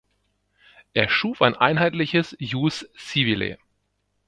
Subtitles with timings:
[0.95, 3.59] Er schuf ein einheitliches "ius civile".